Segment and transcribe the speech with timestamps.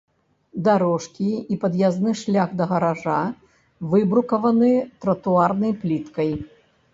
[0.67, 3.19] Дарожкі і пад'язны шлях да гаража
[3.93, 4.71] выбрукаваны
[5.07, 6.35] тратуарнай пліткай.